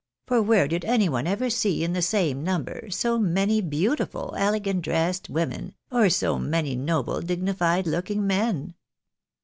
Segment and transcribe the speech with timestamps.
[0.25, 4.81] For where did any one ever see in the same number, so many beautiful, elegant
[4.81, 8.73] dressed women, or so many noble, dignified looking men